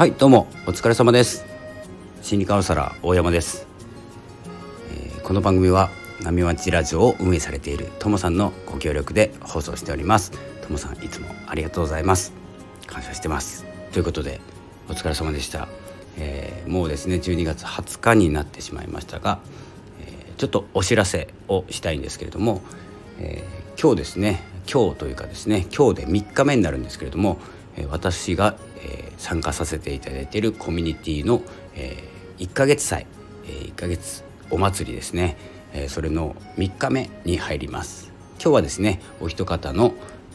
[0.00, 1.44] はいどうもお疲れ様です。
[2.22, 3.66] 心理カウンセラー大山です、
[4.94, 5.90] えー、この番組は
[6.22, 10.30] 波町ラジオを運営されているともさんのご協力で放送しております。
[10.62, 12.32] ともさんいつもありがとうございます。
[12.86, 13.66] 感謝してます。
[13.92, 14.40] ということで
[14.88, 15.68] お疲れ様でした、
[16.16, 19.38] えー、もうですね12月20日になってしまいましたが、
[20.00, 22.62] えー、ちょっとお知らせをしたいんですけれども、
[23.18, 23.46] え
[23.78, 27.36] 今日ですね今日というかですね今日で3日目になるんですけれども
[27.88, 31.42] 私がえ参加させていただいているコミュニティの
[31.74, 31.96] え
[32.38, 33.06] 1ヶ月祭
[33.46, 35.36] え1ヶ月お祭りですね
[35.72, 38.10] えそれの3日目に入ります。
[38.42, 39.94] 今日はですねお一方の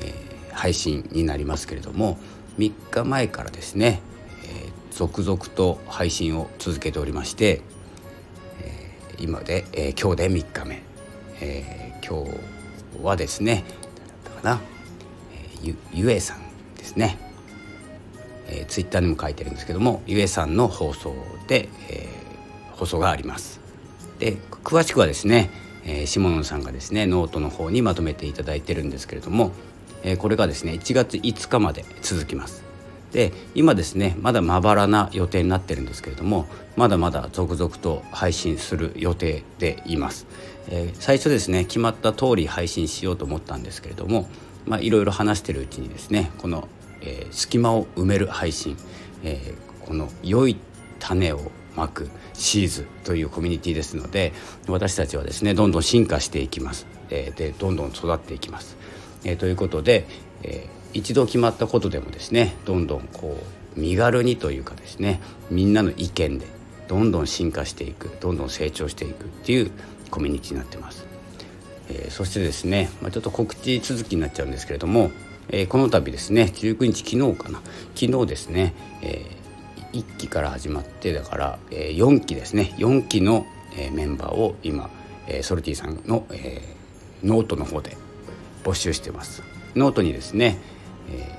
[0.00, 0.12] え
[0.52, 2.18] 配信になりますけれども
[2.58, 4.00] 3日前からですね
[4.44, 7.62] え続々と配信を続けておりまして
[8.60, 10.82] え今でえ今日で3日目
[11.40, 12.30] え今日
[13.02, 13.64] はですね
[14.24, 14.60] 誰だかな
[15.62, 16.40] ゆゆえさん
[16.76, 17.25] ですね。
[18.48, 21.14] えー、ツイッターにも書いてるんですけどもゆえさんの放送
[21.46, 23.60] で、えー、放送があります。
[24.18, 25.50] で詳しくはですね、
[25.84, 29.52] えー、下野さんがですねノートの方にまとめていただいてるんですけれども、
[30.02, 32.66] えー、これがですね1月5日まで続きます。
[33.12, 40.26] で今ですねまだまばらな予定になってるんですけれどもまだまだ続々と配信する予定でいます、
[40.68, 44.28] えー、最初ですね決まった通り配信しようと思ったんですけれども
[44.66, 46.68] まあいろいろ話してるうちにですねこの
[47.02, 48.76] えー、隙間を埋める配信、
[49.22, 50.56] えー、この良い
[50.98, 54.32] 種をまくシーズというコミュニティですので
[54.66, 58.76] 私たちはですねどんどん進化していきます、えー、でどんどん育っていきます。
[59.24, 60.06] えー、ということで、
[60.42, 63.38] えー、一度決まったことでもですねどんどんこ
[63.76, 66.46] う身軽にというかですねみんなの意見で
[66.88, 69.70] どんどん進化していくどんどん成長していくっていう
[70.10, 71.04] コミュニティになってます。
[71.88, 75.10] えー、そしてですね、まあ、ちょっと告知続きになっちゃうんですけれども
[75.48, 77.60] えー、この度ですね19日昨日かな。
[77.94, 82.74] 昨日ですね、えー、1期から始まってだから、えー、4期ですね。
[82.78, 84.90] 4期の、えー、メンバーを今、
[85.28, 87.96] えー、ソルティさんの、えー、ノートの方で
[88.64, 89.42] 募集してます。
[89.74, 90.58] ノートにですね、
[91.10, 91.30] え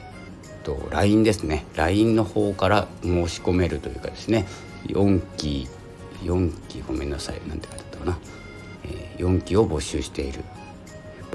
[0.43, 1.65] ー、と LINE ですね。
[1.75, 4.45] LINE の方から申し込めるというかですね
[4.87, 5.67] 4期
[6.23, 7.41] 4期ごめんなさい。
[7.47, 8.19] なんて書いてあったかな、
[8.85, 10.43] えー、4期を募集している。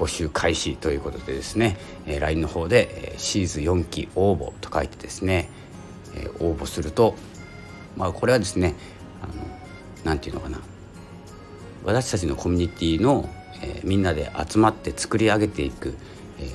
[0.03, 5.49] 募集開始ということでですね、え、LINE の方で、え、シーズン4期応募と書いてですね、
[6.13, 7.15] え、応募すると
[7.95, 8.75] まあこれはですね
[9.21, 9.33] あの
[10.03, 10.59] なんていうのかな
[11.85, 13.29] 私たちのコミュニティの、
[13.61, 15.95] え、みんなで集まって作り上げていく、
[16.37, 16.49] え、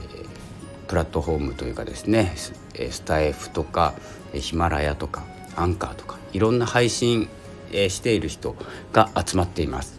[0.87, 3.95] プラットフォームというかですねスタイフとか
[4.35, 5.25] ヒマラヤとか
[5.57, 7.29] アンカーとかいろんな配信
[7.73, 8.55] している人
[8.93, 9.98] が集まっています。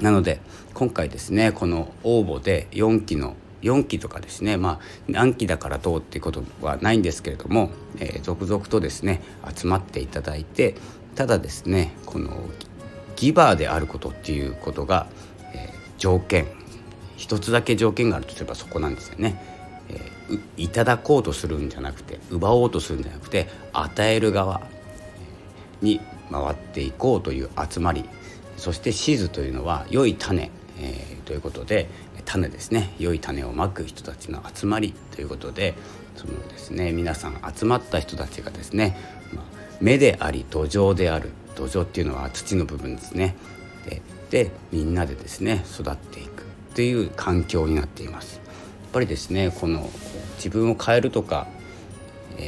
[0.00, 0.40] なので
[0.74, 9.22] 今回ですねこの応募で4期の4期とかですねまあ何期だからどうっていうことはないんですけれども、えー、続々とですね
[9.54, 10.74] 集まっていただいて
[11.14, 12.30] ただですねこの
[13.16, 15.06] ギバーであることっていうことが、
[15.54, 16.46] えー、条件
[17.16, 19.42] 一つだけ条件があるとすればそこなんですよね。
[19.88, 24.66] えー、いただこうとするんじゃなくて奪おうとするんじゃなくて与える側
[25.80, 28.04] に回っていこうという集まり
[28.56, 30.50] そしてシーズというのは良い種、
[30.80, 31.88] えー、ということで
[32.24, 35.74] 種ですね良い種をまく人たちの集まりということで
[36.16, 38.96] そのですね皆さん集まった人たちがですね、
[39.32, 39.44] まあ、
[39.80, 43.36] 目であり土壌である土壌っていうのは土の部分ですね
[43.88, 48.36] ででみんなでですね育っていくという環境になっています。
[48.36, 48.42] や
[48.88, 49.88] っぱりですねこの
[50.36, 51.46] 自分を変えるとか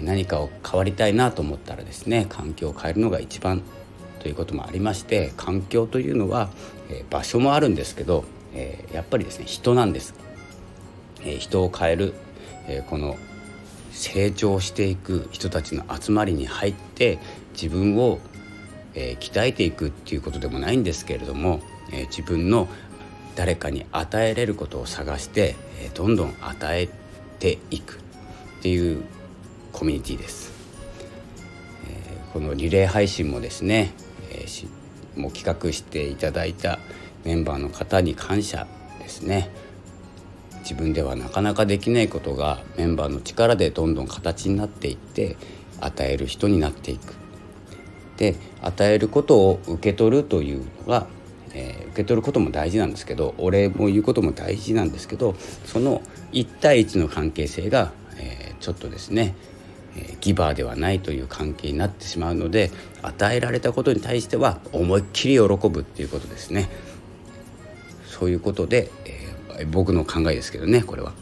[0.02, 3.62] 何かを変わりたいなと思ったらですね環境を変えるのが一番
[4.28, 6.50] ということもありまして環境というのは、
[6.90, 10.12] え、場所もあるんですけど、え、やっぱりですね人なんです、
[11.24, 12.12] え、人を変える、
[12.68, 13.16] えこの
[13.90, 17.18] 成長していく人たちの集まりに入って
[17.54, 18.18] 自分を、
[18.94, 22.68] え鍛えていくっていうことでもないんですけれども、え自分の
[23.34, 26.90] 誰かに与えれることを探して、えどんどん与え
[27.38, 27.94] ていく
[28.58, 29.04] っていう
[29.72, 30.58] コミュニティです。
[32.32, 33.92] このリレー配信もですね
[34.30, 34.46] え、
[35.20, 36.78] も企画していただいた
[37.24, 38.66] メンバーの方に感謝
[38.98, 39.50] ですね。
[40.60, 45.36] 自分ではなかなかできないことがメンバーの力でどんどん形になっていって
[45.80, 47.14] 与える人になっていく。
[48.18, 51.06] で与えることを受け取るというのが、
[51.54, 56.02] えー、受け取ることも大事なんですけどお礼も言うことも大事なんですけどその
[56.32, 59.36] 1対1の関係性が、えー、ちょっとですね
[59.96, 62.70] えギバーではないという関係になってしまうので
[63.02, 66.68] 与えられたことに対しては思いっきり喜ぶっていうことですね
[68.06, 68.90] そういうことで、
[69.58, 71.12] えー、僕の考えですけどねこれは、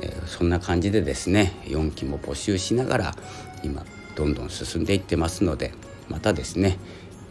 [0.00, 3.14] えー、そんな感じでですね4期も募集しながら
[3.62, 3.84] 今
[4.16, 5.72] どんどん進んでいってますので
[6.08, 6.78] またですね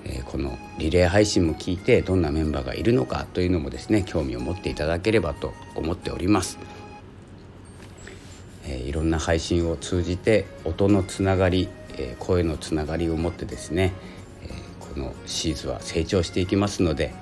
[0.06, 6.58] えこのリレー配信も聞いてどんなメンバーがいるのかというのもですね興味を持っていただければと思っております。
[8.66, 13.94] えいろんな配信を通じて音のつながり、え声のつながりを持ってですね、
[14.44, 14.50] え
[14.80, 17.14] このシーズは成長していきますので、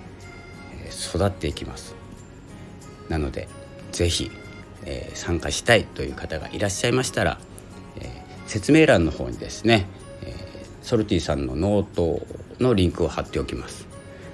[0.84, 1.96] え育っていきます。
[3.08, 3.48] なので
[3.92, 4.32] 是非、
[4.86, 7.40] え参加したいという方がいらっしゃいましたら、
[8.00, 9.88] え説明欄の方にですね、
[10.24, 10.36] え
[10.82, 12.26] ソルティさんのノート
[12.60, 13.88] のリンクを貼っておきます。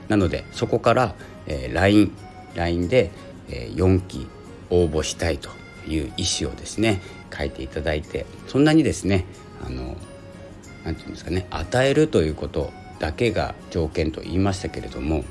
[0.07, 1.15] なのでそこから、
[1.45, 2.11] え LINE,
[2.55, 3.11] LINE で、
[3.49, 4.27] え4期
[4.71, 5.49] 応募したいと
[5.87, 7.01] いう意思をですね
[7.35, 9.25] 書いていただいてそんなにですね
[9.65, 9.95] あの
[10.83, 15.23] なていうんですかね与えるということだけが条件と言いましたけれども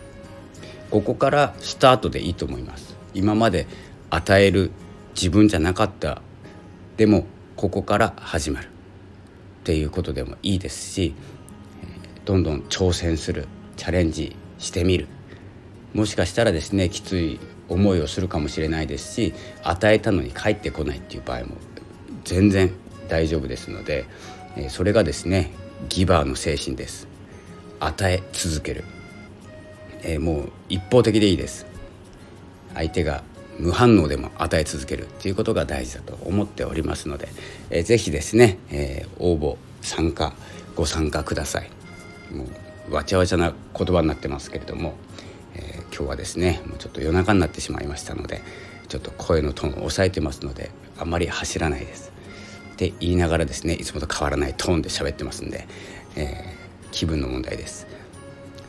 [0.90, 2.94] ここからスタートでいいと思います。
[3.14, 3.66] 今まで
[4.10, 4.70] 与える
[5.14, 6.22] 自分じゃなかった
[6.96, 8.66] でもここから始まる。
[8.66, 8.68] っ
[9.64, 11.14] ていうことでもいいですし
[12.26, 15.08] どんどん挑戦するチャレンジしてみる。
[15.94, 21.56] もしかしたらですねきつい思いをするかもしれないですし与えたのに返ってこないっていう場合も
[22.24, 22.70] 全然
[23.08, 24.06] 大丈夫ですので
[24.68, 25.50] それがですね
[25.88, 27.08] ギバーの精神です。
[27.80, 28.84] 与え続ける、
[30.02, 31.66] えー、もう一方的でいいです。
[32.74, 33.22] 相手が
[33.58, 35.04] 無反応でも与え続ける。
[35.04, 37.28] っていうことが大事だと思っておりますので、
[37.70, 40.32] えー、ぜひですね、えー、応募参加
[40.74, 41.70] ご参加ください。
[42.34, 42.46] も
[42.90, 44.94] うわちゃわちゃな言葉になってますけれども、
[45.54, 48.42] えー、今日はですねもうちょっと夜中になってしまいましたので
[48.88, 52.12] ちょっと声のトーンを抑えてますのであんまり走らないです。
[52.72, 55.66] って言いながらですねいつもと変わらないトーンで喋ってますんで、
[56.16, 57.86] えー、気分の問題です。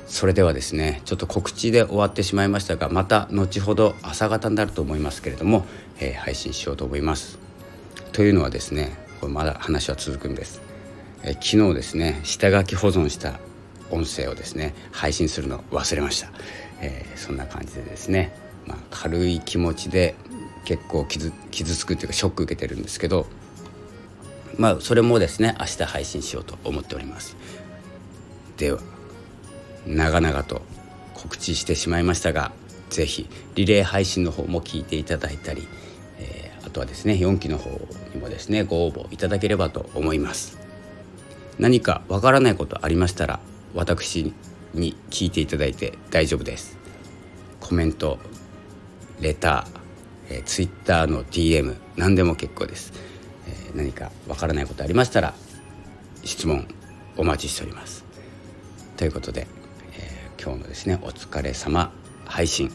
[0.07, 5.65] それではですねちょっと告知で終わってしまいましたがまた後ほど朝方になると思いますけれども、
[5.99, 7.39] えー、配信しようと思います。
[8.11, 10.61] というのはですねこれまだ話は続くんです、
[11.23, 13.39] えー、昨日ですね下書き保存した
[13.91, 16.29] 音声をですね配信するの忘れました、
[16.81, 18.35] えー、そんな感じでですね、
[18.65, 20.15] まあ、軽い気持ちで
[20.65, 23.27] 結構傷傷つくっていうかショック受けてるんですけど
[24.57, 27.35] まあそれもですね明日配信しようと思っております。
[28.57, 28.79] では
[29.85, 30.61] 長々と
[31.13, 32.51] 告知してしまいましたが
[32.89, 35.67] 是非リレー配信の方も聞いていただいたり、
[36.19, 37.69] えー、あとはですね4期の方
[38.13, 40.57] にもですねご応募いただければと思います。
[41.59, 43.39] 何かわからないことありましたら
[43.73, 44.33] 私
[44.79, 46.77] に聞いていただいて大丈夫です。
[47.59, 48.19] コメント
[49.19, 52.93] レター、えー、ツイッターの DM 何でも結構です、
[53.47, 55.33] えー、何かわからないことありましたら
[56.23, 56.67] 質問
[57.17, 58.05] お待ちしております。
[58.97, 59.47] ということで、
[59.93, 61.91] えー、今日のですねお疲れ様
[62.25, 62.71] 配信、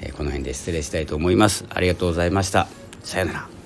[0.00, 1.64] えー、この辺で失礼したいと思います。
[1.68, 2.68] ありがとうございました。
[3.02, 3.57] さようなら。